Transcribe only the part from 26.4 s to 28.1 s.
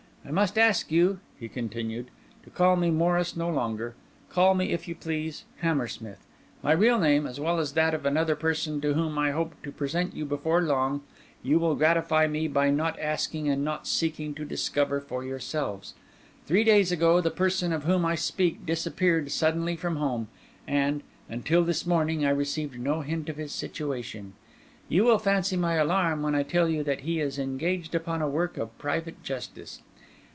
tell you that he is engaged